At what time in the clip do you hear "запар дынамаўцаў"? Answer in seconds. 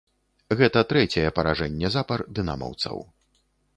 1.97-2.97